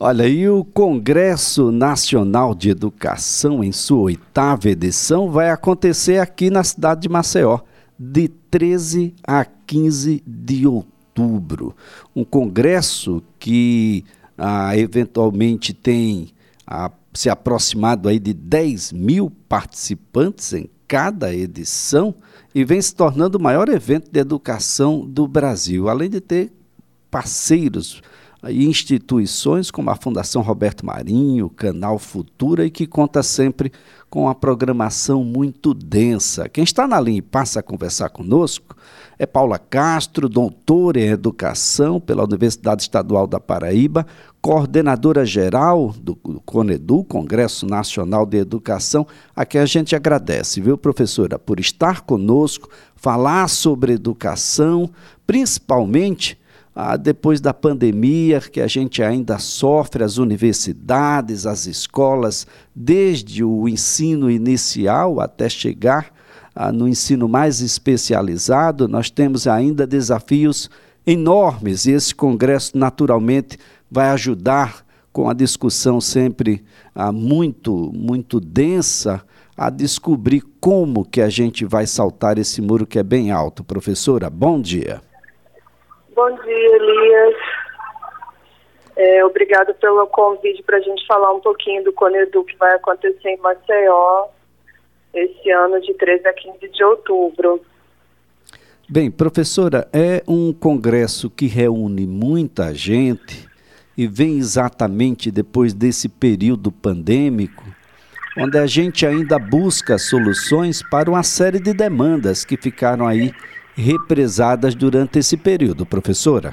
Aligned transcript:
Olha, 0.00 0.28
e 0.28 0.48
o 0.48 0.62
Congresso 0.62 1.72
Nacional 1.72 2.54
de 2.54 2.70
Educação, 2.70 3.64
em 3.64 3.72
sua 3.72 4.02
oitava 4.02 4.68
edição, 4.68 5.28
vai 5.28 5.50
acontecer 5.50 6.20
aqui 6.20 6.50
na 6.50 6.62
cidade 6.62 7.00
de 7.00 7.08
Maceió, 7.08 7.58
de 7.98 8.28
13 8.28 9.12
a 9.26 9.44
15 9.44 10.22
de 10.24 10.68
outubro. 10.68 11.74
Um 12.14 12.22
congresso 12.22 13.20
que 13.40 14.04
ah, 14.38 14.78
eventualmente 14.78 15.74
tem 15.74 16.28
ah, 16.64 16.92
se 17.12 17.28
aproximado 17.28 18.08
aí 18.08 18.20
de 18.20 18.32
10 18.32 18.92
mil 18.92 19.32
participantes 19.48 20.52
em 20.52 20.70
cada 20.86 21.34
edição 21.34 22.14
e 22.54 22.64
vem 22.64 22.80
se 22.80 22.94
tornando 22.94 23.36
o 23.36 23.42
maior 23.42 23.68
evento 23.68 24.12
de 24.12 24.20
educação 24.20 25.04
do 25.04 25.26
Brasil, 25.26 25.88
além 25.88 26.08
de 26.08 26.20
ter 26.20 26.52
parceiros 27.10 28.00
e 28.46 28.66
instituições 28.66 29.70
como 29.70 29.90
a 29.90 29.96
Fundação 29.96 30.42
Roberto 30.42 30.86
Marinho, 30.86 31.50
Canal 31.50 31.98
Futura 31.98 32.64
e 32.64 32.70
que 32.70 32.86
conta 32.86 33.22
sempre 33.22 33.72
com 34.08 34.28
a 34.28 34.34
programação 34.34 35.24
muito 35.24 35.74
densa. 35.74 36.48
Quem 36.48 36.64
está 36.64 36.86
na 36.86 37.00
linha 37.00 37.18
e 37.18 37.22
passa 37.22 37.60
a 37.60 37.62
conversar 37.62 38.10
conosco 38.10 38.76
é 39.18 39.26
Paula 39.26 39.58
Castro, 39.58 40.28
doutora 40.28 41.00
em 41.00 41.08
Educação 41.08 41.98
pela 41.98 42.22
Universidade 42.22 42.82
Estadual 42.82 43.26
da 43.26 43.40
Paraíba, 43.40 44.06
coordenadora 44.40 45.26
geral 45.26 45.92
do 46.00 46.14
CONEDU, 46.14 47.02
Congresso 47.04 47.66
Nacional 47.66 48.24
de 48.24 48.38
Educação, 48.38 49.04
a 49.34 49.44
quem 49.44 49.60
a 49.60 49.66
gente 49.66 49.96
agradece, 49.96 50.60
viu, 50.60 50.78
professora, 50.78 51.38
por 51.38 51.58
estar 51.58 52.02
conosco, 52.02 52.70
falar 52.94 53.48
sobre 53.48 53.94
educação, 53.94 54.88
principalmente 55.26 56.37
ah, 56.80 56.96
depois 56.96 57.40
da 57.40 57.52
pandemia, 57.52 58.40
que 58.40 58.60
a 58.60 58.68
gente 58.68 59.02
ainda 59.02 59.36
sofre, 59.40 60.04
as 60.04 60.16
universidades, 60.16 61.44
as 61.44 61.66
escolas, 61.66 62.46
desde 62.72 63.42
o 63.42 63.68
ensino 63.68 64.30
inicial 64.30 65.20
até 65.20 65.48
chegar 65.48 66.14
ah, 66.54 66.70
no 66.70 66.86
ensino 66.86 67.28
mais 67.28 67.60
especializado, 67.60 68.86
nós 68.86 69.10
temos 69.10 69.48
ainda 69.48 69.88
desafios 69.88 70.70
enormes 71.04 71.84
e 71.84 71.90
esse 71.90 72.14
congresso, 72.14 72.78
naturalmente, 72.78 73.58
vai 73.90 74.10
ajudar 74.10 74.86
com 75.12 75.28
a 75.28 75.34
discussão 75.34 76.00
sempre 76.00 76.64
ah, 76.94 77.10
muito, 77.10 77.90
muito 77.92 78.38
densa 78.38 79.20
a 79.56 79.68
descobrir 79.68 80.44
como 80.60 81.04
que 81.04 81.20
a 81.20 81.28
gente 81.28 81.64
vai 81.64 81.88
saltar 81.88 82.38
esse 82.38 82.62
muro 82.62 82.86
que 82.86 83.00
é 83.00 83.02
bem 83.02 83.32
alto. 83.32 83.64
Professora, 83.64 84.30
bom 84.30 84.62
dia. 84.62 85.07
Bom 86.18 86.34
dia, 86.34 86.76
Elias. 86.76 87.36
É, 88.96 89.24
obrigado 89.24 89.72
pelo 89.74 90.04
convite 90.08 90.64
para 90.64 90.78
a 90.78 90.80
gente 90.80 91.06
falar 91.06 91.32
um 91.32 91.38
pouquinho 91.38 91.84
do 91.84 91.92
Conedu 91.92 92.42
que 92.42 92.56
vai 92.56 92.74
acontecer 92.74 93.28
em 93.28 93.36
Maceió 93.36 94.26
esse 95.14 95.48
ano 95.48 95.80
de 95.80 95.94
13 95.94 96.26
a 96.26 96.32
15 96.32 96.68
de 96.70 96.82
outubro. 96.82 97.60
Bem, 98.88 99.12
professora, 99.12 99.86
é 99.92 100.24
um 100.26 100.52
congresso 100.52 101.30
que 101.30 101.46
reúne 101.46 102.04
muita 102.04 102.74
gente 102.74 103.48
e 103.96 104.08
vem 104.08 104.38
exatamente 104.38 105.30
depois 105.30 105.72
desse 105.72 106.08
período 106.08 106.72
pandêmico, 106.72 107.62
onde 108.36 108.58
a 108.58 108.66
gente 108.66 109.06
ainda 109.06 109.38
busca 109.38 109.96
soluções 109.98 110.82
para 110.82 111.08
uma 111.08 111.22
série 111.22 111.60
de 111.60 111.72
demandas 111.72 112.44
que 112.44 112.56
ficaram 112.56 113.06
aí 113.06 113.32
represadas 113.78 114.74
durante 114.74 115.20
esse 115.20 115.36
período, 115.36 115.86
professora? 115.86 116.52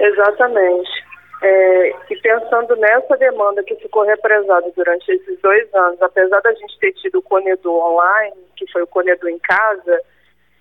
Exatamente. 0.00 0.90
É, 1.42 1.94
e 2.10 2.16
pensando 2.16 2.74
nessa 2.76 3.16
demanda 3.16 3.62
que 3.62 3.76
ficou 3.76 4.02
represada 4.02 4.68
durante 4.74 5.08
esses 5.12 5.40
dois 5.40 5.72
anos, 5.74 6.02
apesar 6.02 6.40
da 6.40 6.52
gente 6.54 6.78
ter 6.80 6.92
tido 6.94 7.18
o 7.18 7.22
Conedu 7.22 7.72
online, 7.72 8.36
que 8.56 8.70
foi 8.72 8.82
o 8.82 8.86
Conedu 8.86 9.28
em 9.28 9.38
casa, 9.38 10.00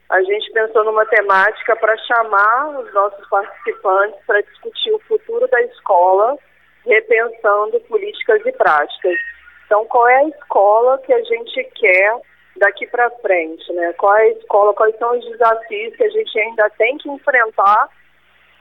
a 0.10 0.22
gente 0.22 0.52
pensou 0.52 0.84
numa 0.84 1.06
temática 1.08 1.76
para 1.76 1.98
chamar 1.98 2.80
os 2.80 2.94
nossos 2.94 3.28
participantes 3.28 4.20
para 4.28 4.42
discutir 4.42 4.92
o 4.92 5.00
futuro 5.00 5.48
da 5.48 5.62
escola, 5.64 6.38
repensando 6.86 7.80
políticas 7.82 8.46
e 8.46 8.52
práticas. 8.52 9.18
Então, 9.66 9.86
qual 9.86 10.08
é 10.08 10.18
a 10.18 10.30
escola 10.30 11.00
que 11.00 11.12
a 11.12 11.24
gente 11.24 11.64
quer 11.74 12.22
daqui 12.58 12.88
para 12.88 13.10
frente, 13.22 13.72
né? 13.74 13.94
Qual 13.94 14.14
a 14.14 14.28
escola, 14.30 14.74
quais 14.74 14.98
são 14.98 15.18
os 15.18 15.26
desafios 15.26 15.96
que 15.96 16.04
a 16.04 16.10
gente 16.10 16.40
ainda 16.40 16.70
tem 16.72 16.98
que 16.98 17.10
enfrentar, 17.10 17.90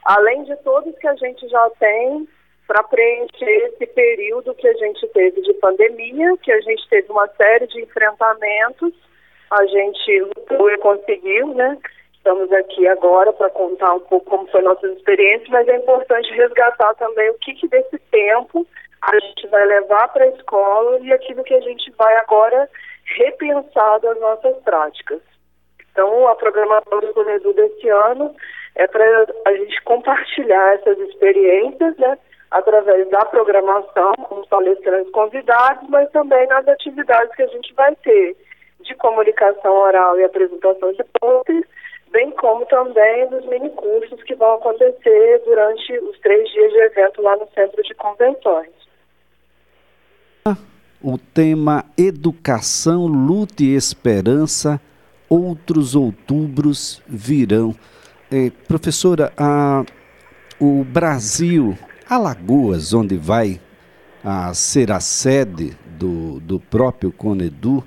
além 0.05 0.43
de 0.43 0.55
todos 0.57 0.97
que 0.97 1.07
a 1.07 1.15
gente 1.15 1.47
já 1.47 1.69
tem 1.79 2.27
para 2.67 2.83
preencher 2.83 3.69
esse 3.69 3.85
período 3.87 4.55
que 4.55 4.67
a 4.67 4.73
gente 4.73 5.07
teve 5.09 5.41
de 5.41 5.53
pandemia, 5.55 6.35
que 6.41 6.51
a 6.51 6.59
gente 6.61 6.87
teve 6.89 7.11
uma 7.11 7.27
série 7.29 7.67
de 7.67 7.81
enfrentamentos, 7.81 8.93
a 9.51 9.65
gente 9.65 10.19
lutou 10.21 10.69
e 10.71 10.77
conseguiu, 10.79 11.53
né? 11.53 11.77
Estamos 12.13 12.51
aqui 12.51 12.87
agora 12.87 13.31
para 13.33 13.51
contar 13.51 13.93
um 13.93 13.99
pouco 13.99 14.25
como 14.25 14.47
foi 14.47 14.63
nossas 14.63 14.97
experiências, 14.97 15.47
mas 15.49 15.67
é 15.67 15.75
importante 15.75 16.33
resgatar 16.33 16.95
também 16.95 17.29
o 17.29 17.35
que, 17.35 17.53
que 17.53 17.67
desse 17.67 17.99
tempo 18.09 18.65
a 18.99 19.19
gente 19.19 19.47
vai 19.47 19.63
levar 19.65 20.07
para 20.07 20.25
a 20.25 20.29
escola 20.29 20.99
e 21.01 21.13
aquilo 21.13 21.43
que 21.43 21.53
a 21.53 21.61
gente 21.61 21.91
vai 21.91 22.17
agora 22.17 22.67
repensado 23.05 24.09
as 24.09 24.19
nossas 24.19 24.57
práticas. 24.63 25.21
Então, 25.91 26.27
a 26.27 26.35
programação 26.35 26.99
do 26.99 27.13
Conedu 27.13 27.53
desse 27.53 27.87
ano 27.87 28.35
é 28.75 28.87
para 28.87 29.05
a 29.45 29.53
gente 29.53 29.81
compartilhar 29.83 30.75
essas 30.75 30.97
experiências, 30.99 31.95
né, 31.97 32.17
através 32.51 33.09
da 33.09 33.23
programação, 33.25 34.13
com 34.27 34.41
os 34.41 34.47
palestrantes 34.47 35.11
convidados, 35.11 35.87
mas 35.89 36.09
também 36.11 36.45
nas 36.47 36.67
atividades 36.67 37.33
que 37.35 37.43
a 37.43 37.47
gente 37.47 37.73
vai 37.73 37.95
ter 37.97 38.35
de 38.81 38.93
comunicação 38.95 39.73
oral 39.73 40.19
e 40.19 40.23
apresentação 40.23 40.91
de 40.91 41.03
pontes, 41.19 41.63
bem 42.11 42.31
como 42.31 42.65
também 42.65 43.27
dos 43.29 43.45
minicursos 43.45 44.21
que 44.23 44.35
vão 44.35 44.55
acontecer 44.55 45.41
durante 45.45 45.97
os 45.99 46.19
três 46.19 46.49
dias 46.49 46.71
de 46.71 46.79
evento 46.79 47.21
lá 47.21 47.35
no 47.37 47.47
Centro 47.51 47.81
de 47.81 47.93
Convenções 47.95 48.85
o 51.01 51.17
tema 51.17 51.85
Educação, 51.97 53.05
Luta 53.05 53.63
e 53.63 53.75
Esperança, 53.75 54.79
outros 55.29 55.95
outubros 55.95 57.01
virão. 57.07 57.75
É, 58.31 58.49
professora, 58.67 59.31
a, 59.37 59.85
o 60.59 60.83
Brasil, 60.83 61.77
Alagoas, 62.09 62.93
onde 62.93 63.17
vai 63.17 63.59
a 64.23 64.53
ser 64.53 64.91
a 64.91 64.99
sede 64.99 65.77
do, 65.97 66.39
do 66.39 66.59
próprio 66.59 67.11
Conedu, 67.11 67.83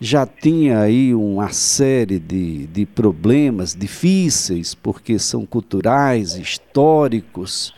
já 0.00 0.26
tinha 0.26 0.80
aí 0.80 1.14
uma 1.14 1.52
série 1.52 2.18
de, 2.18 2.66
de 2.66 2.86
problemas 2.86 3.74
difíceis, 3.74 4.74
porque 4.74 5.18
são 5.18 5.44
culturais, 5.44 6.34
históricos, 6.34 7.74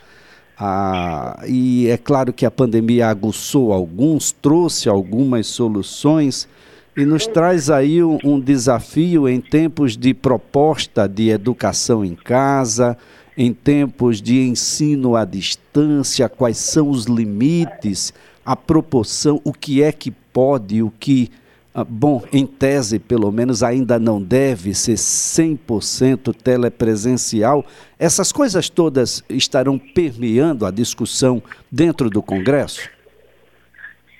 ah, 0.63 1.43
e 1.47 1.87
é 1.87 1.97
claro 1.97 2.31
que 2.31 2.45
a 2.45 2.51
pandemia 2.51 3.07
aguçou 3.07 3.73
alguns, 3.73 4.31
trouxe 4.31 4.87
algumas 4.87 5.47
soluções 5.47 6.47
e 6.95 7.03
nos 7.03 7.25
traz 7.25 7.71
aí 7.71 8.03
um, 8.03 8.19
um, 8.23 8.39
desafio 8.39 9.27
em 9.27 9.41
tempos 9.41 9.97
de 9.97 10.13
proposta 10.13 11.09
de 11.09 11.29
educação 11.29 12.05
em 12.05 12.13
casa, 12.13 12.95
em 13.35 13.51
tempos 13.51 14.21
de 14.21 14.39
ensino 14.39 15.15
à 15.15 15.25
distância, 15.25 16.29
quais 16.29 16.57
são 16.57 16.91
os 16.91 17.05
limites, 17.05 18.13
a 18.45 18.55
proporção, 18.55 19.41
o 19.43 19.51
que 19.51 19.81
é 19.81 19.91
que 19.91 20.11
pode, 20.11 20.83
o 20.83 20.93
que 20.99 21.31
ah, 21.73 21.85
bom, 21.87 22.21
em 22.33 22.45
tese, 22.45 22.99
pelo 22.99 23.31
menos, 23.31 23.63
ainda 23.63 23.97
não 23.97 24.21
deve 24.21 24.73
ser 24.73 24.95
100% 24.95 26.35
telepresencial. 26.35 27.63
Essas 27.97 28.33
coisas 28.33 28.69
todas 28.69 29.23
estarão 29.29 29.79
permeando 29.79 30.65
a 30.65 30.71
discussão 30.71 31.41
dentro 31.71 32.09
do 32.09 32.21
Congresso? 32.21 32.89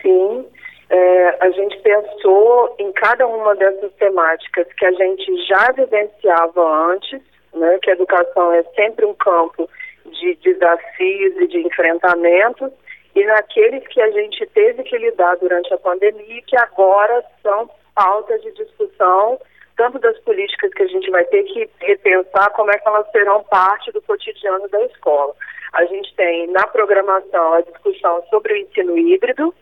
Sim. 0.02 0.46
É, 0.90 1.38
a 1.42 1.50
gente 1.52 1.78
pensou 1.80 2.76
em 2.80 2.92
cada 2.94 3.28
uma 3.28 3.54
dessas 3.56 3.92
temáticas 3.94 4.68
que 4.78 4.86
a 4.86 4.92
gente 4.94 5.46
já 5.46 5.74
vivenciava 5.74 6.94
antes, 6.94 7.20
né, 7.54 7.80
que 7.82 7.90
a 7.90 7.94
educação 7.94 8.54
é 8.54 8.64
sempre 8.76 9.06
um 9.06 9.14
campo 9.14 9.70
de 10.06 10.36
desafios 10.36 11.36
e 11.38 11.48
de 11.48 11.60
enfrentamentos, 11.60 12.72
e 13.16 13.26
naqueles 13.26 13.86
que 13.88 14.02
a 14.02 14.10
gente 14.12 14.46
teve 14.48 14.84
que 14.84 14.98
lidar 14.98 15.36
durante 15.38 15.74
a 15.74 15.78
pandemia, 15.78 16.42
que 16.44 16.58
agora 16.58 17.24
são 17.42 17.70
pautas 17.94 18.42
de 18.42 18.52
discussão, 18.54 19.40
tanto 19.76 20.00
das 20.00 20.18
políticas 20.20 20.74
que 20.74 20.84
a 20.84 20.88
gente 20.88 21.10
vai 21.10 21.24
ter 21.26 21.44
que 21.44 21.70
repensar, 21.80 22.52
como 22.52 22.72
é 22.72 22.78
que 22.78 22.88
elas 22.88 23.10
serão 23.12 23.44
parte 23.44 23.92
do 23.92 24.02
cotidiano 24.02 24.68
da 24.70 24.82
escola. 24.86 25.36
A 25.74 25.86
gente 25.86 26.14
tem 26.16 26.48
na 26.48 26.68
programação 26.68 27.54
a 27.54 27.62
discussão 27.62 28.24
sobre 28.30 28.54
o 28.54 28.58
ensino 28.58 28.98
híbrido, 28.98 29.54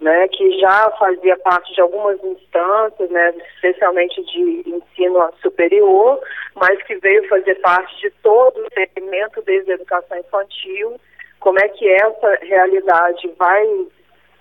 né, 0.00 0.28
que 0.28 0.58
já 0.58 0.90
fazia 0.98 1.36
parte 1.38 1.72
de 1.74 1.80
algumas 1.80 2.22
instâncias, 2.22 3.10
né, 3.10 3.34
especialmente 3.54 4.22
de 4.24 4.64
ensino 4.66 5.32
superior, 5.40 6.20
mas 6.54 6.82
que 6.82 6.96
veio 6.96 7.26
fazer 7.28 7.54
parte 7.56 7.96
de 8.00 8.10
todo 8.22 8.60
o 8.60 8.68
segmento 8.74 9.40
desde 9.42 9.72
a 9.72 9.74
educação 9.74 10.18
infantil 10.18 11.00
como 11.44 11.60
é 11.60 11.68
que 11.68 11.86
essa 11.86 12.38
realidade 12.40 13.30
vai 13.38 13.66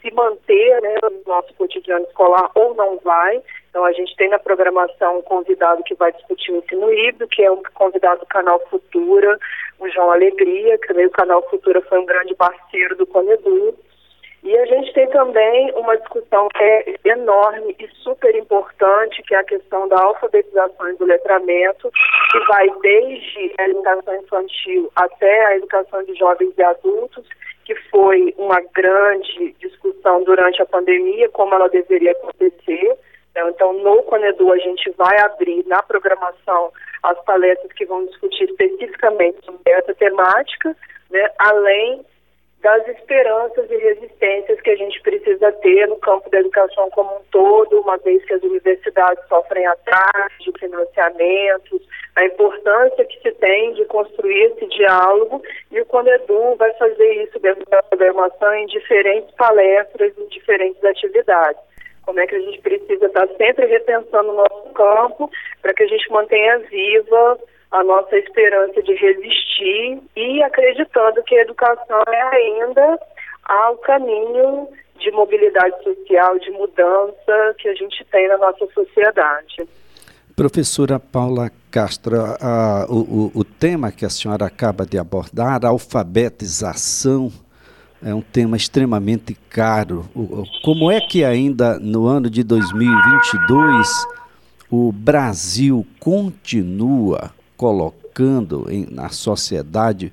se 0.01 0.09
manter 0.13 0.81
né, 0.81 0.95
no 1.03 1.21
nosso 1.27 1.53
cotidiano 1.55 2.05
escolar 2.05 2.49
ou 2.55 2.73
não 2.75 2.97
vai. 2.99 3.43
Então, 3.69 3.83
a 3.83 3.91
gente 3.91 4.15
tem 4.15 4.29
na 4.29 4.39
programação 4.39 5.17
um 5.17 5.21
convidado 5.21 5.83
que 5.83 5.95
vai 5.95 6.13
discutir 6.13 6.53
o 6.53 6.57
ensino 6.59 6.93
híbrido, 6.93 7.27
que 7.27 7.43
é 7.43 7.51
um 7.51 7.61
convidado 7.73 8.21
do 8.21 8.25
canal 8.27 8.57
Futura, 8.69 9.37
o 9.79 9.89
João 9.89 10.11
Alegria, 10.11 10.77
que 10.77 10.87
também 10.87 11.05
o 11.05 11.11
canal 11.11 11.43
Futura 11.49 11.81
foi 11.81 11.99
um 11.99 12.05
grande 12.05 12.33
parceiro 12.35 12.95
do 12.95 13.05
Conedu. 13.05 13.75
E 14.43 14.57
a 14.57 14.65
gente 14.65 14.93
tem 14.93 15.09
também 15.09 15.71
uma 15.73 15.95
discussão 15.97 16.49
que 16.49 16.61
é 16.61 16.95
enorme 17.05 17.75
e 17.79 17.87
super 18.03 18.35
importante, 18.35 19.23
que 19.23 19.33
é 19.33 19.37
a 19.37 19.43
questão 19.43 19.87
da 19.87 19.97
alfabetização 20.01 20.89
e 20.89 20.97
do 20.97 21.05
letramento, 21.05 21.89
que 22.29 22.39
vai 22.47 22.69
desde 22.81 23.53
a 23.57 23.69
educação 23.69 24.15
infantil 24.15 24.91
até 24.97 25.45
a 25.45 25.55
educação 25.55 26.03
de 26.03 26.13
jovens 26.15 26.53
e 26.57 26.61
adultos, 26.61 27.25
que 27.63 27.73
foi 27.89 28.33
uma 28.37 28.59
grande 28.73 29.55
discussão 29.59 30.23
durante 30.23 30.61
a 30.61 30.65
pandemia, 30.65 31.29
como 31.29 31.55
ela 31.55 31.69
deveria 31.69 32.11
acontecer. 32.11 32.97
Então, 33.35 33.71
no 33.73 34.03
Conedu, 34.03 34.51
a 34.51 34.57
gente 34.57 34.89
vai 34.91 35.17
abrir 35.21 35.65
na 35.67 35.81
programação 35.81 36.69
as 37.01 37.17
palestras 37.23 37.71
que 37.71 37.85
vão 37.85 38.05
discutir 38.07 38.43
especificamente 38.49 39.43
sobre 39.45 39.71
essa 39.71 39.93
temática, 39.95 40.75
né, 41.09 41.29
além 41.39 42.05
das 42.63 42.87
esperanças 42.87 43.69
e 43.69 43.75
resistências 43.75 44.59
que 44.61 44.69
a 44.69 44.75
gente 44.77 44.99
precisa 45.01 45.51
ter 45.51 45.85
no 45.85 45.97
campo 45.97 46.29
da 46.29 46.39
educação 46.39 46.89
como 46.91 47.17
um 47.17 47.21
todo, 47.29 47.81
uma 47.81 47.97
vez 47.97 48.23
que 48.23 48.33
as 48.33 48.41
universidades 48.41 49.21
sofrem 49.27 49.67
atrasos 49.67 50.37
de 50.39 50.51
financiamentos, 50.57 51.81
a 52.15 52.25
importância 52.25 53.03
que 53.03 53.19
se 53.21 53.31
tem 53.33 53.73
de 53.73 53.83
construir 53.85 54.45
esse 54.45 54.65
diálogo 54.67 55.43
e 55.71 55.81
o 55.81 55.85
Conedu 55.85 56.55
vai 56.55 56.71
fazer 56.75 57.23
isso 57.23 57.37
dentro 57.39 57.65
da 57.69 57.83
programação 57.83 58.53
em 58.53 58.65
diferentes 58.67 59.35
palestras, 59.35 60.17
em 60.17 60.27
diferentes 60.27 60.81
atividades. 60.85 61.61
Como 62.03 62.19
é 62.21 62.27
que 62.27 62.35
a 62.35 62.39
gente 62.39 62.61
precisa 62.61 63.07
estar 63.07 63.27
sempre 63.35 63.65
repensando 63.65 64.31
o 64.31 64.35
nosso 64.35 64.73
campo 64.73 65.29
para 65.61 65.73
que 65.73 65.83
a 65.83 65.87
gente 65.87 66.09
mantenha 66.09 66.59
viva 66.59 67.37
a 67.73 67.83
nossa 67.83 68.15
esperança 68.15 68.83
de 68.83 68.93
resistir 68.93 69.99
e 70.15 70.43
acreditando 70.43 71.23
que 71.23 71.35
a 71.35 71.41
educação 71.41 72.03
é 72.07 72.21
ainda 72.21 72.99
ao 73.45 73.77
caminho 73.77 74.67
de 74.99 75.11
mobilidade 75.11 75.83
social, 75.83 76.37
de 76.37 76.51
mudança 76.51 77.55
que 77.57 77.67
a 77.67 77.73
gente 77.73 78.05
tem 78.11 78.27
na 78.27 78.37
nossa 78.37 78.67
sociedade. 78.67 79.67
Professora 80.35 80.99
Paula 80.99 81.51
Castro, 81.71 82.15
a, 82.39 82.85
o, 82.87 83.31
o, 83.33 83.43
tema 83.43 83.91
que 83.91 84.05
a 84.05 84.09
senhora 84.09 84.45
acaba 84.45 84.85
de 84.85 84.99
abordar, 84.99 85.65
a 85.65 85.69
alfabetização, 85.69 87.31
é 88.03 88.13
um 88.13 88.21
tema 88.21 88.55
extremamente 88.55 89.35
caro. 89.49 90.05
Como 90.63 90.91
é 90.91 91.01
que 91.01 91.25
ainda 91.25 91.79
no 91.79 92.05
ano 92.05 92.29
de 92.29 92.43
2022 92.43 93.87
o 94.69 94.91
Brasil 94.91 95.85
continua 95.99 97.31
colocando 97.57 98.65
em, 98.69 98.87
na 98.89 99.09
sociedade 99.09 100.11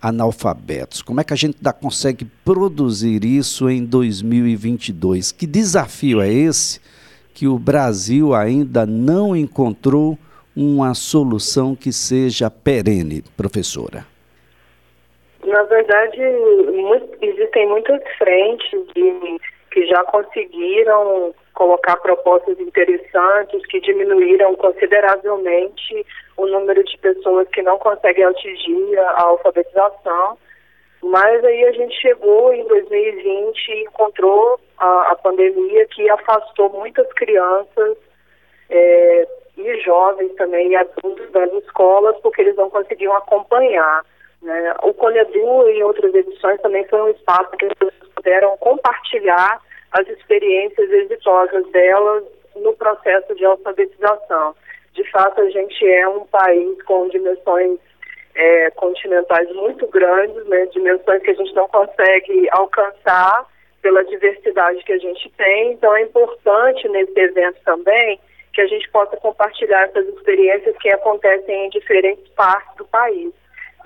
analfabetos? 0.00 1.02
Como 1.02 1.20
é 1.20 1.24
que 1.24 1.32
a 1.32 1.36
gente 1.36 1.58
dá, 1.60 1.72
consegue 1.72 2.24
produzir 2.44 3.24
isso 3.24 3.68
em 3.68 3.84
2022? 3.84 5.32
Que 5.32 5.46
desafio 5.46 6.20
é 6.20 6.28
esse 6.28 6.80
que 7.34 7.46
o 7.46 7.58
Brasil 7.58 8.34
ainda 8.34 8.84
não 8.86 9.34
encontrou 9.36 10.18
uma 10.54 10.94
solução 10.94 11.74
que 11.74 11.92
seja 11.92 12.50
perene, 12.50 13.22
professora? 13.36 14.06
Na 15.44 15.62
verdade, 15.64 16.18
muito, 16.18 17.08
existem 17.22 17.68
muitas 17.68 18.00
frentes 18.18 18.70
de, 18.94 19.40
já 19.90 20.04
conseguiram 20.04 21.34
colocar 21.54 21.96
propostas 21.96 22.58
interessantes 22.60 23.66
que 23.66 23.80
diminuíram 23.80 24.54
consideravelmente 24.54 26.06
o 26.36 26.46
número 26.46 26.82
de 26.84 26.96
pessoas 26.98 27.48
que 27.48 27.60
não 27.60 27.78
conseguem 27.78 28.24
atingir 28.24 28.98
a 28.98 29.22
alfabetização. 29.22 30.38
Mas 31.02 31.44
aí 31.44 31.64
a 31.64 31.72
gente 31.72 31.94
chegou 32.00 32.52
em 32.52 32.66
2020 32.66 33.68
e 33.68 33.82
encontrou 33.84 34.60
a, 34.78 35.12
a 35.12 35.16
pandemia 35.16 35.86
que 35.86 36.08
afastou 36.08 36.70
muitas 36.70 37.10
crianças 37.14 37.96
é, 38.68 39.28
e 39.56 39.80
jovens 39.80 40.32
também 40.36 40.70
e 40.70 40.76
adultos 40.76 41.30
das 41.32 41.52
escolas 41.54 42.16
porque 42.22 42.42
eles 42.42 42.56
não 42.56 42.70
conseguiam 42.70 43.14
acompanhar. 43.16 44.04
Né? 44.40 44.74
O 44.82 44.94
Conedu 44.94 45.68
em 45.68 45.82
outras 45.82 46.14
edições 46.14 46.60
também 46.60 46.86
foi 46.86 47.00
um 47.00 47.08
espaço 47.08 47.50
que 47.56 47.66
as 47.66 47.72
pessoas 47.74 48.12
puderam 48.14 48.56
compartilhar 48.58 49.60
as 49.92 50.08
experiências 50.08 50.90
exitosas 50.90 51.66
delas 51.70 52.24
no 52.56 52.74
processo 52.74 53.34
de 53.34 53.44
alfabetização. 53.44 54.54
De 54.92 55.08
fato, 55.10 55.40
a 55.40 55.50
gente 55.50 55.86
é 55.86 56.08
um 56.08 56.26
país 56.26 56.82
com 56.82 57.08
dimensões 57.08 57.78
é, 58.34 58.70
continentais 58.72 59.50
muito 59.54 59.86
grandes, 59.88 60.44
né, 60.46 60.66
dimensões 60.66 61.22
que 61.22 61.30
a 61.30 61.34
gente 61.34 61.54
não 61.54 61.68
consegue 61.68 62.48
alcançar 62.52 63.46
pela 63.82 64.04
diversidade 64.04 64.82
que 64.84 64.92
a 64.92 64.98
gente 64.98 65.30
tem. 65.36 65.72
Então, 65.72 65.94
é 65.96 66.02
importante 66.02 66.88
nesse 66.88 67.18
evento 67.18 67.58
também 67.64 68.20
que 68.52 68.60
a 68.60 68.66
gente 68.66 68.88
possa 68.90 69.16
compartilhar 69.16 69.84
essas 69.84 70.06
experiências 70.08 70.76
que 70.78 70.90
acontecem 70.90 71.66
em 71.66 71.70
diferentes 71.70 72.28
partes 72.30 72.76
do 72.76 72.84
país. 72.86 73.32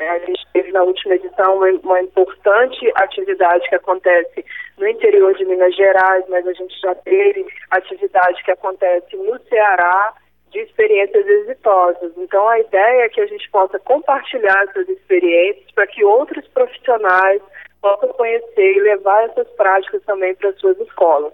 É, 0.01 0.09
a 0.09 0.19
gente 0.21 0.45
teve 0.53 0.73
na 0.73 0.83
última 0.83 1.15
edição 1.15 1.57
uma, 1.57 1.69
uma, 1.69 2.01
importante 2.01 2.91
atividade 2.97 3.69
que 3.69 3.77
acontece 3.77 4.45
no 4.79 4.89
interior 4.89 5.35
de 5.35 5.45
Minas 5.45 5.75
Gerais, 5.77 6.25
mas 6.29 6.47
a 6.47 6.53
gente 6.53 6.79
já 6.81 6.95
teve 6.97 7.47
atividade 7.71 8.43
que 8.43 8.51
acontece 8.51 9.17
no 9.17 9.39
Ceará 9.49 10.15
de 10.51 10.61
experiências 10.61 11.27
exitosas. 11.27 12.13
Então, 12.17 12.49
a 12.49 12.61
ideia 12.61 13.05
é 13.05 13.09
que 13.09 13.21
a 13.21 13.27
gente 13.27 13.49
possa 13.51 13.79
compartilhar 13.81 14.65
essas 14.69 14.89
experiências 14.89 15.71
para 15.73 15.87
que 15.87 16.05
outros 16.05 16.47
profissionais 16.49 17.43
possam 17.81 18.09
conhecer 18.11 18.77
e 18.77 18.81
levar 18.81 19.25
essas 19.25 19.49
práticas 19.51 20.03
também 20.05 20.35
para 20.37 20.53
suas 20.55 20.79
escolas. 20.81 21.33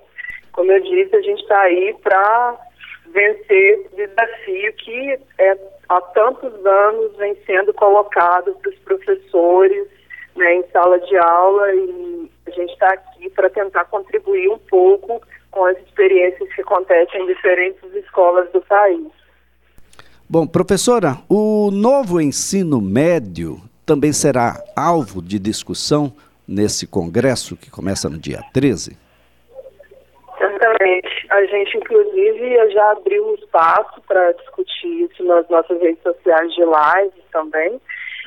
Como 0.53 0.73
eu 0.73 0.81
disse, 0.81 1.15
a 1.15 1.23
gente 1.23 1.43
está 1.43 1.61
aí 1.61 1.95
para 2.03 2.59
vencer 3.07 3.81
esse 3.81 3.97
desafio 3.97 4.73
que 4.75 5.19
é, 5.39 5.59
há 5.89 6.01
tantos 6.01 6.67
anos 6.67 7.17
vem 7.17 7.37
sendo 7.47 7.75
colocado 7.75 8.55
para 8.55 8.71
os 8.71 8.79
professores 8.81 9.87
né, 10.37 10.57
em 10.57 10.65
sala 10.71 10.99
de 11.01 11.17
aula 11.19 11.75
e 11.75 12.30
está 12.81 12.95
aqui 12.95 13.29
para 13.31 13.51
tentar 13.51 13.85
contribuir 13.85 14.49
um 14.49 14.59
pouco 14.59 15.21
com 15.51 15.65
as 15.67 15.77
experiências 15.79 16.53
que 16.55 16.63
acontecem 16.63 17.23
em 17.23 17.27
diferentes 17.27 17.83
escolas 17.95 18.51
do 18.53 18.63
país. 18.63 19.07
Bom, 20.29 20.47
professora, 20.47 21.19
o 21.29 21.71
novo 21.71 22.21
ensino 22.21 22.81
médio 22.81 23.61
também 23.85 24.13
será 24.13 24.63
alvo 24.77 25.21
de 25.21 25.39
discussão 25.39 26.13
nesse 26.47 26.87
congresso 26.87 27.57
que 27.57 27.71
começa 27.71 28.09
no 28.09 28.17
dia 28.17 28.41
13? 28.55 28.97
Certamente. 30.39 31.27
A 31.31 31.45
gente, 31.45 31.77
inclusive, 31.77 32.71
já 32.71 32.93
abriu 32.93 33.27
um 33.29 33.35
espaço 33.35 34.01
para 34.07 34.33
discutir 34.33 35.11
isso 35.11 35.23
nas 35.25 35.49
nossas 35.49 35.81
redes 35.81 36.03
sociais 36.03 36.55
de 36.55 36.65
live 36.65 37.23
também, 37.33 37.81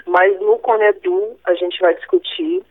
mas 0.05 0.39
no 0.41 0.57
Conedu 0.59 1.37
a 1.45 1.53
gente 1.55 1.79
vai 1.79 1.95
discutir 1.95 2.61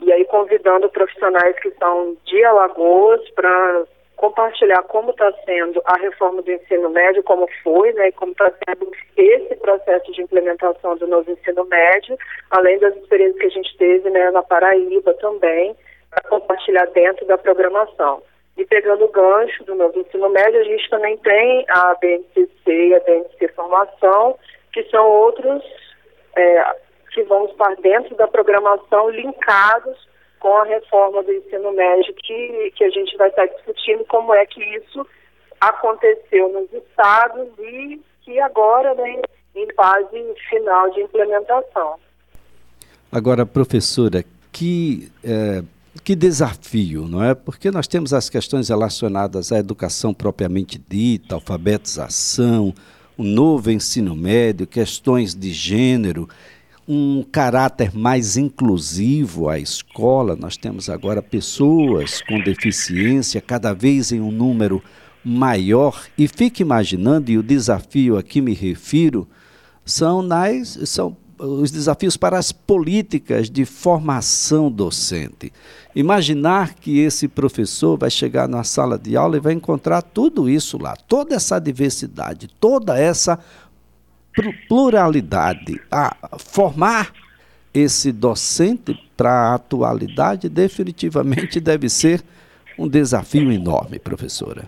e 0.00 0.12
aí 0.12 0.24
convidando 0.26 0.88
profissionais 0.90 1.58
que 1.60 1.70
são 1.72 2.16
de 2.24 2.44
Alagoas 2.44 3.28
para 3.30 3.84
compartilhar 4.16 4.82
como 4.84 5.10
está 5.10 5.30
sendo 5.44 5.80
a 5.84 5.96
reforma 5.98 6.42
do 6.42 6.50
ensino 6.50 6.88
médio, 6.90 7.22
como 7.22 7.46
foi, 7.62 7.92
né, 7.92 8.10
como 8.12 8.32
está 8.32 8.50
sendo 8.64 8.90
esse 9.16 9.54
processo 9.56 10.10
de 10.12 10.22
implementação 10.22 10.96
do 10.96 11.06
novo 11.06 11.30
ensino 11.30 11.64
médio, 11.66 12.16
além 12.50 12.78
das 12.78 12.96
experiências 12.96 13.38
que 13.38 13.46
a 13.46 13.50
gente 13.50 13.76
teve 13.76 14.10
né, 14.10 14.30
na 14.30 14.42
Paraíba 14.42 15.12
também, 15.14 15.76
para 16.10 16.22
compartilhar 16.28 16.86
dentro 16.86 17.26
da 17.26 17.36
programação. 17.36 18.22
E 18.56 18.64
pegando 18.64 19.04
o 19.04 19.10
gancho 19.10 19.64
do 19.64 19.74
novo 19.74 20.00
ensino 20.00 20.30
médio, 20.30 20.60
a 20.60 20.64
gente 20.64 20.88
também 20.88 21.18
tem 21.18 21.66
a 21.68 21.94
BNCC 22.00 22.48
e 22.66 22.94
a 22.94 23.00
BNCC 23.00 23.48
Formação, 23.48 24.38
que 24.72 24.82
são 24.84 25.06
outros 25.06 25.62
é, 26.36 26.76
que 27.16 27.22
vão 27.22 27.46
estar 27.46 27.74
dentro 27.76 28.14
da 28.14 28.28
programação 28.28 29.08
linkados 29.08 29.96
com 30.38 30.54
a 30.54 30.64
reforma 30.64 31.22
do 31.22 31.32
ensino 31.32 31.72
médio 31.72 32.14
que, 32.14 32.72
que 32.76 32.84
a 32.84 32.90
gente 32.90 33.16
vai 33.16 33.30
estar 33.30 33.46
discutindo 33.46 34.04
como 34.04 34.34
é 34.34 34.44
que 34.44 34.62
isso 34.76 35.06
aconteceu 35.58 36.52
nos 36.52 36.70
estados 36.74 37.48
e 37.58 37.98
que 38.20 38.38
agora 38.38 38.94
vem 38.94 39.22
em 39.54 39.66
fase 39.72 40.34
final 40.50 40.90
de 40.90 41.00
implementação. 41.00 41.94
Agora, 43.10 43.46
professora, 43.46 44.22
que, 44.52 45.10
é, 45.24 45.62
que 46.04 46.14
desafio, 46.14 47.08
não 47.08 47.24
é? 47.24 47.34
Porque 47.34 47.70
nós 47.70 47.88
temos 47.88 48.12
as 48.12 48.28
questões 48.28 48.68
relacionadas 48.68 49.52
à 49.52 49.58
educação 49.58 50.12
propriamente 50.12 50.78
dita, 50.86 51.36
alfabetização, 51.36 52.74
o 53.16 53.22
novo 53.22 53.70
ensino 53.70 54.14
médio, 54.14 54.66
questões 54.66 55.34
de 55.34 55.50
gênero 55.50 56.28
um 56.88 57.22
caráter 57.22 57.94
mais 57.94 58.36
inclusivo 58.36 59.48
à 59.48 59.58
escola. 59.58 60.36
Nós 60.36 60.56
temos 60.56 60.88
agora 60.88 61.20
pessoas 61.20 62.22
com 62.22 62.38
deficiência, 62.40 63.40
cada 63.40 63.72
vez 63.72 64.12
em 64.12 64.20
um 64.20 64.30
número 64.30 64.82
maior. 65.24 66.04
E 66.16 66.28
fique 66.28 66.62
imaginando, 66.62 67.30
e 67.30 67.38
o 67.38 67.42
desafio 67.42 68.16
a 68.16 68.22
que 68.22 68.40
me 68.40 68.54
refiro 68.54 69.26
são, 69.84 70.22
nas, 70.22 70.78
são 70.84 71.16
os 71.38 71.70
desafios 71.70 72.16
para 72.16 72.38
as 72.38 72.52
políticas 72.52 73.50
de 73.50 73.64
formação 73.64 74.70
docente. 74.70 75.52
Imaginar 75.94 76.74
que 76.74 76.98
esse 77.00 77.26
professor 77.26 77.98
vai 77.98 78.10
chegar 78.10 78.48
na 78.48 78.62
sala 78.62 78.98
de 78.98 79.16
aula 79.16 79.36
e 79.36 79.40
vai 79.40 79.52
encontrar 79.52 80.02
tudo 80.02 80.48
isso 80.48 80.78
lá, 80.78 80.94
toda 80.94 81.34
essa 81.34 81.58
diversidade, 81.58 82.48
toda 82.60 82.98
essa 82.98 83.38
pluralidade. 84.68 85.80
A 85.90 86.14
formar 86.38 87.12
esse 87.74 88.12
docente 88.12 88.94
para 89.16 89.30
a 89.30 89.54
atualidade 89.54 90.48
definitivamente 90.48 91.60
deve 91.60 91.88
ser 91.88 92.22
um 92.78 92.88
desafio 92.88 93.50
enorme, 93.52 93.98
professora. 93.98 94.62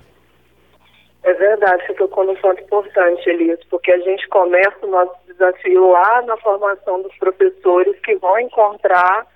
É 1.22 1.32
verdade, 1.34 1.86
você 1.86 1.94
tocou 1.94 2.24
num 2.24 2.36
ponto 2.36 2.62
importante, 2.62 3.28
Elias, 3.28 3.60
porque 3.68 3.92
a 3.92 3.98
gente 3.98 4.26
começa 4.28 4.78
o 4.82 4.90
nosso 4.90 5.14
desafio 5.26 5.90
lá 5.90 6.22
na 6.22 6.36
formação 6.38 7.02
dos 7.02 7.14
professores 7.18 7.98
que 8.00 8.16
vão 8.16 8.38
encontrar 8.40 9.26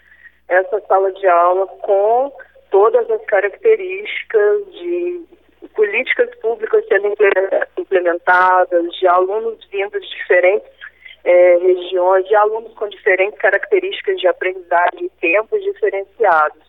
essa 0.49 0.81
sala 0.89 1.13
de 1.13 1.27
aula 1.27 1.67
com 1.67 2.33
todas 2.71 3.11
as 3.11 3.23
características 3.27 4.73
de 4.73 5.21
políticas 5.71 6.35
públicas 6.37 6.85
sendo 6.89 7.15
implementadas, 7.79 8.93
de 8.93 9.07
alunos 9.07 9.65
vindos 9.71 10.03
de 10.03 10.17
diferentes 10.17 10.69
é, 11.25 11.57
regiões, 11.59 12.27
de 12.27 12.35
alunos 12.35 12.73
com 12.75 12.89
diferentes 12.89 13.39
características 13.39 14.17
de 14.19 14.27
aprendizagem 14.27 15.05
e 15.05 15.11
tempos 15.21 15.63
diferenciados. 15.63 16.61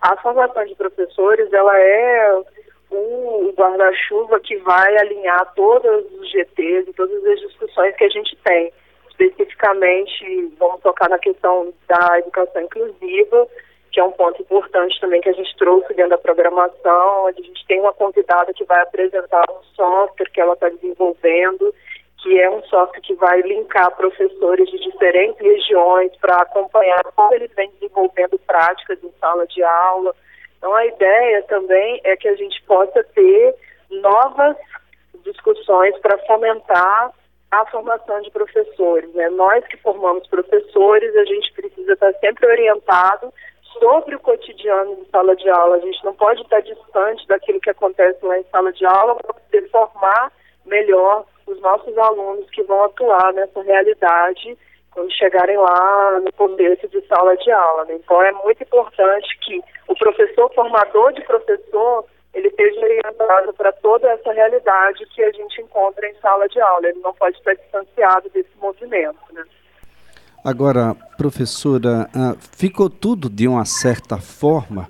A 0.00 0.16
formação 0.18 0.64
de 0.64 0.74
professores, 0.74 1.52
ela 1.52 1.78
é 1.78 2.42
um 2.90 3.52
guarda-chuva 3.56 4.38
que 4.40 4.56
vai 4.58 4.96
alinhar 4.98 5.52
todos 5.54 6.04
os 6.12 6.30
GTs 6.30 6.90
e 6.90 6.92
todas 6.94 7.24
as 7.24 7.40
discussões 7.40 7.96
que 7.96 8.04
a 8.04 8.08
gente 8.08 8.36
tem. 8.44 8.72
Especificamente, 9.10 10.52
vamos 10.58 10.82
tocar 10.82 11.08
na 11.08 11.18
questão 11.18 11.72
da 11.88 12.18
educação 12.18 12.62
inclusiva, 12.62 13.48
que 13.96 14.00
é 14.00 14.04
um 14.04 14.12
ponto 14.12 14.42
importante 14.42 15.00
também 15.00 15.22
que 15.22 15.30
a 15.30 15.32
gente 15.32 15.56
trouxe 15.56 15.94
dentro 15.94 16.10
da 16.10 16.18
programação, 16.18 17.28
a 17.28 17.32
gente 17.32 17.66
tem 17.66 17.80
uma 17.80 17.94
convidada 17.94 18.52
que 18.52 18.62
vai 18.64 18.82
apresentar 18.82 19.42
um 19.50 19.62
software 19.74 20.28
que 20.34 20.38
ela 20.38 20.52
está 20.52 20.68
desenvolvendo, 20.68 21.74
que 22.18 22.38
é 22.38 22.50
um 22.50 22.62
software 22.64 23.00
que 23.00 23.14
vai 23.14 23.40
linkar 23.40 23.90
professores 23.96 24.70
de 24.70 24.78
diferentes 24.80 25.40
regiões 25.40 26.14
para 26.20 26.42
acompanhar 26.42 27.04
como 27.14 27.32
eles 27.32 27.50
vêm 27.56 27.70
desenvolvendo 27.70 28.38
práticas 28.40 29.02
em 29.02 29.10
sala 29.18 29.46
de 29.46 29.62
aula. 29.62 30.14
Então 30.58 30.74
a 30.74 30.84
ideia 30.84 31.42
também 31.44 31.98
é 32.04 32.18
que 32.18 32.28
a 32.28 32.36
gente 32.36 32.62
possa 32.64 33.02
ter 33.02 33.54
novas 33.88 34.58
discussões 35.24 35.98
para 36.00 36.18
fomentar 36.26 37.12
a 37.50 37.64
formação 37.70 38.20
de 38.20 38.30
professores. 38.30 39.10
Né? 39.14 39.30
Nós 39.30 39.66
que 39.68 39.78
formamos 39.78 40.28
professores, 40.28 41.16
a 41.16 41.24
gente 41.24 41.50
precisa 41.54 41.94
estar 41.94 42.12
sempre 42.20 42.46
orientado 42.46 43.32
sobre 43.78 44.14
o 44.14 44.20
cotidiano 44.20 44.96
de 44.96 45.10
sala 45.10 45.34
de 45.36 45.48
aula. 45.48 45.76
A 45.76 45.80
gente 45.80 46.04
não 46.04 46.14
pode 46.14 46.42
estar 46.42 46.60
distante 46.60 47.26
daquilo 47.26 47.60
que 47.60 47.70
acontece 47.70 48.24
lá 48.24 48.38
em 48.38 48.44
sala 48.44 48.72
de 48.72 48.84
aula 48.84 49.14
para 49.16 49.34
poder 49.34 49.70
formar 49.70 50.32
melhor 50.64 51.24
os 51.46 51.60
nossos 51.60 51.96
alunos 51.96 52.48
que 52.50 52.62
vão 52.62 52.84
atuar 52.84 53.32
nessa 53.32 53.62
realidade 53.62 54.58
quando 54.92 55.12
chegarem 55.12 55.58
lá 55.58 56.20
no 56.20 56.32
contexto 56.32 56.88
de 56.88 57.00
sala 57.06 57.36
de 57.36 57.50
aula. 57.50 57.84
Né? 57.84 57.94
Então 57.94 58.22
é 58.22 58.32
muito 58.32 58.62
importante 58.62 59.38
que 59.40 59.60
o 59.88 59.94
professor 59.94 60.52
formador 60.54 61.12
de 61.12 61.22
professor 61.22 62.04
ele 62.32 62.48
esteja 62.48 62.80
orientado 62.80 63.52
para 63.54 63.72
toda 63.72 64.10
essa 64.10 64.32
realidade 64.32 65.06
que 65.06 65.22
a 65.22 65.32
gente 65.32 65.60
encontra 65.60 66.06
em 66.06 66.14
sala 66.16 66.46
de 66.48 66.60
aula. 66.60 66.88
Ele 66.88 67.00
não 67.00 67.14
pode 67.14 67.36
estar 67.36 67.54
distanciado 67.54 68.28
desse 68.30 68.54
movimento. 68.58 69.18
Né? 69.32 69.42
Agora, 70.46 70.94
professora, 71.18 72.08
ah, 72.14 72.36
ficou 72.56 72.88
tudo 72.88 73.28
de 73.28 73.48
uma 73.48 73.64
certa 73.64 74.18
forma 74.18 74.88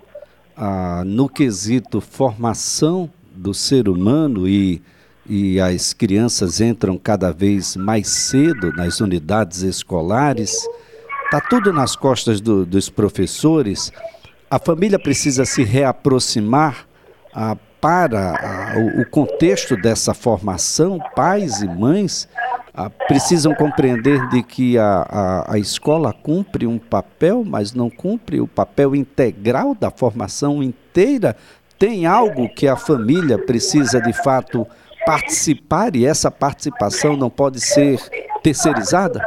ah, 0.55 1.03
no 1.07 1.31
quesito 1.31 1.99
formação 1.99 3.09
do 3.35 3.55
ser 3.55 3.89
humano 3.89 4.47
e, 4.47 4.83
e 5.27 5.59
as 5.59 5.95
crianças 5.95 6.61
entram 6.61 6.99
cada 6.99 7.33
vez 7.33 7.75
mais 7.75 8.07
cedo 8.07 8.71
nas 8.73 9.01
unidades 9.01 9.63
escolares. 9.63 10.69
Está 11.25 11.41
tudo 11.41 11.73
nas 11.73 11.97
costas 11.97 12.39
do, 12.39 12.67
dos 12.67 12.91
professores. 12.91 13.91
A 14.51 14.59
família 14.59 14.99
precisa 14.99 15.47
se 15.47 15.65
reaproximar 15.65 16.87
ah, 17.35 17.57
para 17.81 18.75
o, 18.77 19.01
o 19.01 19.07
contexto 19.07 19.75
dessa 19.75 20.13
formação, 20.13 21.01
pais 21.15 21.63
e 21.63 21.67
mães 21.67 22.29
ah, 22.77 22.91
precisam 22.91 23.55
compreender 23.55 24.29
de 24.29 24.43
que 24.43 24.77
a, 24.77 25.07
a, 25.09 25.55
a, 25.55 25.59
escola 25.59 26.13
cumpre 26.13 26.67
um 26.67 26.79
papel, 26.79 27.43
mas 27.43 27.73
não 27.75 27.89
cumpre 27.89 28.39
o 28.39 28.47
papel 28.47 28.95
integral 28.95 29.75
da 29.75 29.91
formação 29.91 30.63
inteira. 30.63 31.35
Tem 31.79 32.05
algo 32.05 32.51
que 32.51 32.69
a 32.69 32.77
família 32.77 33.39
precisa 33.39 33.99
de 33.99 34.13
fato 34.13 34.67
participar 35.07 35.97
e 35.97 36.05
essa 36.05 36.31
participação 36.31 37.17
não 37.17 37.31
pode 37.31 37.61
ser 37.61 37.99
terceirizada? 38.43 39.27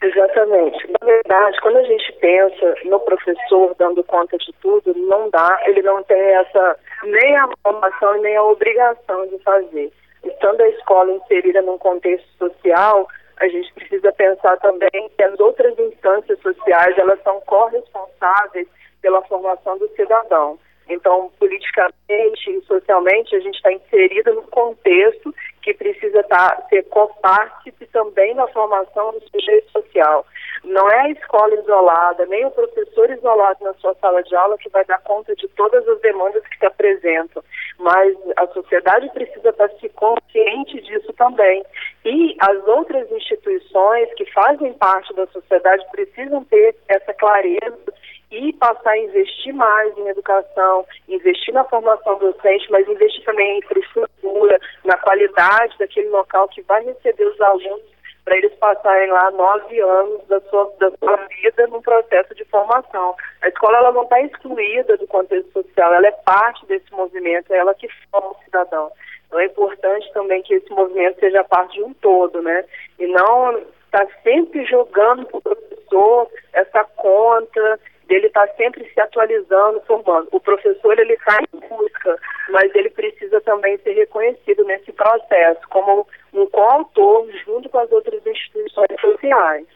Exatamente. 0.00 0.86
Na 1.00 1.06
verdade, 1.06 1.60
quando 1.60 1.78
a 1.78 1.82
gente 1.82 2.12
pensa 2.20 2.74
no 2.84 3.00
professor 3.00 3.74
dando 3.80 4.04
conta 4.04 4.38
de 4.38 4.52
tudo, 4.62 4.94
não 4.94 5.28
dá, 5.30 5.58
ele 5.66 5.82
não 5.82 6.00
tem 6.04 6.20
essa 6.20 6.78
nem 7.02 7.36
a 7.36 7.48
formação 7.64 8.20
nem 8.22 8.36
a 8.36 8.44
obrigação 8.44 9.26
de 9.26 9.38
fazer 9.40 9.92
estando 10.28 10.60
a 10.60 10.68
escola 10.68 11.12
inserida 11.12 11.62
num 11.62 11.78
contexto 11.78 12.28
social, 12.38 13.08
a 13.38 13.48
gente 13.48 13.72
precisa 13.74 14.12
pensar 14.12 14.56
também 14.58 15.10
que 15.16 15.22
as 15.22 15.38
outras 15.38 15.78
instâncias 15.78 16.38
sociais 16.40 16.96
elas 16.98 17.22
são 17.22 17.40
corresponsáveis 17.42 18.66
pela 19.02 19.22
formação 19.22 19.78
do 19.78 19.88
cidadão. 19.90 20.58
Então, 20.88 21.30
politicamente 21.38 22.50
e 22.50 22.60
socialmente, 22.62 23.34
a 23.34 23.40
gente 23.40 23.56
está 23.56 23.72
inserido 23.72 24.34
num 24.34 24.42
contexto 24.42 25.34
que 25.62 25.74
precisa 25.74 26.22
tá, 26.24 26.64
ser 26.68 26.84
copártice 26.84 27.86
também 27.92 28.34
na 28.34 28.46
formação 28.48 29.12
do 29.12 29.20
sujeito 29.28 29.68
social. 29.72 30.24
Não 30.62 30.88
é 30.88 31.00
a 31.00 31.10
escola 31.10 31.54
isolada, 31.56 32.24
nem 32.26 32.44
o 32.46 32.52
professor 32.52 33.10
isolado 33.10 33.64
na 33.64 33.74
sua 33.74 33.94
sala 33.96 34.22
de 34.22 34.34
aula 34.36 34.56
que 34.58 34.68
vai 34.68 34.84
dar 34.84 35.00
conta 35.02 35.34
de 35.34 35.48
todas 35.48 35.86
as 35.88 36.00
demandas 36.00 36.46
que 36.46 36.58
se 36.58 36.66
apresentam, 36.66 37.42
mas 37.78 38.16
a 38.36 38.46
sociedade 38.48 39.08
precisa 39.10 39.50
estar 39.50 39.68
se 39.80 39.88
consciente 39.90 40.80
disso 40.82 41.12
também. 41.14 41.64
E 42.04 42.36
as 42.40 42.66
outras 42.66 43.10
instituições 43.10 44.12
que 44.14 44.24
fazem 44.32 44.72
parte 44.74 45.12
da 45.14 45.26
sociedade 45.28 45.84
precisam 45.90 46.44
ter 46.44 46.76
essa 46.88 47.12
clareza 47.14 47.92
e 48.30 48.52
passar 48.54 48.90
a 48.90 48.98
investir 48.98 49.54
mais 49.54 49.96
em 49.96 50.08
educação, 50.08 50.84
investir 51.08 51.54
na 51.54 51.64
formação 51.64 52.18
docente, 52.18 52.70
mas 52.70 52.88
investir 52.88 53.24
também 53.24 53.54
em 53.54 53.58
infraestrutura, 53.58 54.60
na 54.84 54.96
qualidade 54.98 55.76
daquele 55.78 56.08
local 56.08 56.48
que 56.48 56.62
vai 56.62 56.84
receber 56.84 57.24
os 57.24 57.40
alunos 57.40 57.95
para 58.26 58.36
eles 58.38 58.52
passarem 58.54 59.08
lá 59.08 59.30
nove 59.30 59.80
anos 59.80 60.26
da 60.26 60.40
sua, 60.40 60.74
da 60.80 60.90
sua 60.98 61.16
vida 61.28 61.68
num 61.68 61.80
processo 61.80 62.34
de 62.34 62.44
formação. 62.46 63.14
A 63.40 63.48
escola 63.48 63.78
ela 63.78 63.92
não 63.92 64.02
está 64.02 64.20
excluída 64.20 64.96
do 64.96 65.06
contexto 65.06 65.52
social, 65.52 65.94
ela 65.94 66.08
é 66.08 66.10
parte 66.10 66.66
desse 66.66 66.92
movimento, 66.92 67.52
é 67.52 67.58
ela 67.58 67.72
que 67.76 67.88
forma 68.10 68.30
o 68.30 68.44
cidadão. 68.44 68.90
Então 69.28 69.38
é 69.38 69.44
importante 69.46 70.12
também 70.12 70.42
que 70.42 70.54
esse 70.54 70.68
movimento 70.70 71.20
seja 71.20 71.44
parte 71.44 71.74
de 71.74 71.84
um 71.84 71.94
todo, 71.94 72.42
né? 72.42 72.64
E 72.98 73.06
não 73.06 73.58
estar 73.58 74.04
tá 74.04 74.08
sempre 74.24 74.64
jogando 74.64 75.24
para 75.26 75.38
o 75.38 75.42
professor 75.42 76.28
essa 76.52 76.82
conta 76.96 77.78
dele 78.06 78.28
estar 78.28 78.46
tá 78.46 78.54
sempre 78.54 78.88
se 78.92 79.00
atualizando, 79.00 79.80
formando. 79.86 80.28
O 80.32 80.40
professor 80.40 80.98
ele 80.98 81.14
está 81.14 81.38
em 81.40 81.68
busca, 81.68 82.16
mas 82.50 82.74
ele 82.74 82.90
precisa 82.90 83.40
também 83.40 83.78
ser 83.78 83.92
reconhecido 83.92 84.64
nesse 84.64 84.92
processo 84.92 85.60
como 85.68 86.06
um 86.32 86.46
coautor 86.46 87.26
junto 87.44 87.68
com 87.68 87.78
as 87.78 87.90
outras 87.90 88.24
instituições 88.26 89.00
sociais. 89.00 89.66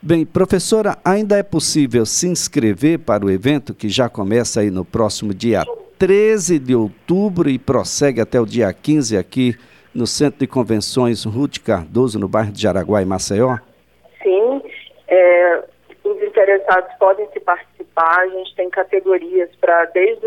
Bem, 0.00 0.24
professora, 0.24 0.96
ainda 1.04 1.36
é 1.36 1.42
possível 1.42 2.06
se 2.06 2.28
inscrever 2.28 2.98
para 2.98 3.24
o 3.24 3.30
evento 3.30 3.74
que 3.74 3.88
já 3.88 4.08
começa 4.08 4.60
aí 4.60 4.70
no 4.70 4.84
próximo 4.84 5.34
dia 5.34 5.64
13 5.98 6.58
de 6.58 6.74
outubro 6.74 7.48
e 7.48 7.58
prossegue 7.58 8.20
até 8.20 8.38
o 8.38 8.46
dia 8.46 8.72
15 8.72 9.16
aqui 9.16 9.56
no 9.94 10.06
Centro 10.06 10.40
de 10.40 10.46
Convenções 10.46 11.24
Ruth 11.24 11.58
Cardoso, 11.58 12.18
no 12.18 12.28
bairro 12.28 12.52
de 12.52 12.62
Jaraguá, 12.62 13.02
em 13.02 13.06
Maceió? 13.06 13.56
Sim, 14.22 14.62
é, 15.08 15.64
os 16.04 16.22
interessados 16.22 16.94
podem 16.98 17.26
se 17.32 17.35
participar, 17.96 18.20
a 18.20 18.28
gente 18.28 18.54
tem 18.54 18.70
categorias 18.70 19.50
para 19.56 19.86
desde 19.86 20.26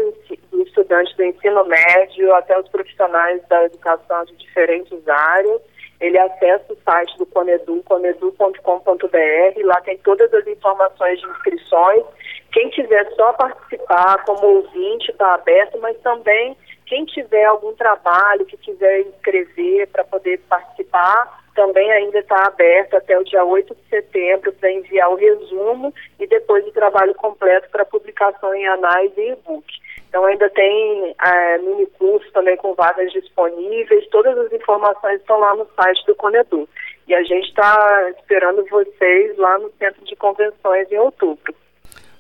o 0.51 0.61
estudante 0.63 1.15
do 1.15 1.23
ensino 1.23 1.63
médio 1.65 2.33
até 2.35 2.59
os 2.59 2.67
profissionais 2.69 3.41
da 3.47 3.65
educação 3.65 4.25
de 4.25 4.35
diferentes 4.38 5.07
áreas 5.07 5.61
ele 5.99 6.17
acessa 6.17 6.71
o 6.71 6.77
site 6.77 7.17
do 7.17 7.25
Conedu, 7.25 7.83
conedu.com.br, 7.83 9.65
lá 9.65 9.81
tem 9.81 9.97
todas 9.97 10.33
as 10.33 10.47
informações 10.47 11.19
de 11.19 11.27
inscrições. 11.27 12.05
Quem 12.53 12.69
quiser 12.69 13.05
só 13.15 13.33
participar 13.33 14.23
como 14.23 14.47
ouvinte 14.47 15.11
está 15.11 15.33
aberto, 15.33 15.77
mas 15.79 15.97
também 15.99 16.55
quem 16.85 17.05
tiver 17.05 17.43
algum 17.43 17.73
trabalho 17.73 18.45
que 18.45 18.55
quiser 18.57 19.01
inscrever 19.01 19.88
para 19.89 20.05
poder 20.05 20.39
participar, 20.47 21.43
também 21.59 21.91
ainda 21.91 22.19
está 22.19 22.47
aberto 22.47 22.93
até 22.93 23.19
o 23.19 23.23
dia 23.25 23.43
8 23.43 23.75
de 23.75 23.89
setembro 23.89 24.53
para 24.53 24.71
enviar 24.71 25.11
o 25.11 25.15
resumo 25.15 25.93
e 26.17 26.25
depois 26.25 26.65
o 26.65 26.71
trabalho 26.71 27.13
completo 27.15 27.69
para 27.69 27.83
publicação 27.83 28.55
em 28.55 28.65
anais 28.65 29.11
e 29.17 29.31
e-book. 29.31 29.65
Então 30.07 30.23
ainda 30.23 30.49
tem 30.51 31.13
é, 31.21 31.57
mini 31.57 31.85
curso 31.97 32.31
também 32.31 32.55
com 32.55 32.73
vagas 32.75 33.11
disponíveis, 33.11 34.07
todas 34.07 34.37
as 34.37 34.53
informações 34.53 35.19
estão 35.19 35.37
lá 35.37 35.53
no 35.53 35.67
site 35.75 36.05
do 36.05 36.15
Conedu. 36.15 36.67
E 37.09 37.13
a 37.13 37.23
gente 37.23 37.49
está 37.49 38.09
esperando 38.17 38.65
vocês 38.69 39.37
lá 39.37 39.59
no 39.59 39.69
Centro 39.73 40.05
de 40.05 40.15
Convenções 40.15 40.89
em 40.89 40.97
outubro. 40.97 41.53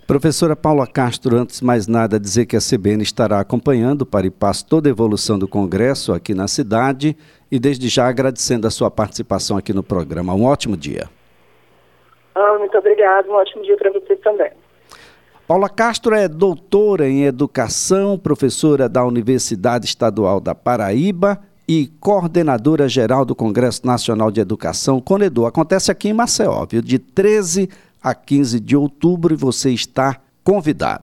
Professora 0.09 0.55
Paula 0.55 0.87
Castro, 0.87 1.37
antes 1.37 1.59
de 1.59 1.63
mais 1.63 1.87
nada, 1.87 2.19
dizer 2.19 2.47
que 2.47 2.57
a 2.57 2.59
CBN 2.59 3.03
estará 3.03 3.39
acompanhando 3.39 4.07
para 4.07 4.25
e 4.25 4.31
passo 4.31 4.65
toda 4.65 4.89
a 4.89 4.91
evolução 4.91 5.37
do 5.37 5.47
Congresso 5.47 6.11
aqui 6.13 6.33
na 6.33 6.47
cidade 6.47 7.15
e 7.51 7.59
desde 7.59 7.87
já 7.87 8.07
agradecendo 8.07 8.65
a 8.65 8.71
sua 8.71 8.89
participação 8.89 9.55
aqui 9.55 9.71
no 9.71 9.83
programa. 9.83 10.33
Um 10.33 10.45
ótimo 10.45 10.75
dia. 10.75 11.07
Ah, 12.33 12.57
muito 12.57 12.75
obrigado, 12.75 13.29
um 13.29 13.33
ótimo 13.33 13.61
dia 13.61 13.77
para 13.77 13.91
você 13.91 14.15
também. 14.15 14.49
Paula 15.47 15.69
Castro 15.69 16.15
é 16.15 16.27
doutora 16.27 17.07
em 17.07 17.25
educação, 17.25 18.17
professora 18.17 18.89
da 18.89 19.05
Universidade 19.05 19.85
Estadual 19.85 20.39
da 20.39 20.55
Paraíba 20.55 21.39
e 21.67 21.85
coordenadora 21.99 22.89
geral 22.89 23.23
do 23.23 23.35
Congresso 23.35 23.85
Nacional 23.85 24.31
de 24.31 24.41
Educação, 24.41 24.99
Conedu. 24.99 25.45
Acontece 25.45 25.91
aqui 25.91 26.09
em 26.09 26.13
Maceió, 26.13 26.65
viu? 26.65 26.81
De 26.81 26.97
13 26.97 27.69
a 28.01 28.13
15 28.13 28.59
de 28.59 28.75
outubro 28.75 29.33
e 29.33 29.37
você 29.37 29.71
está 29.71 30.19
convidado. 30.43 30.97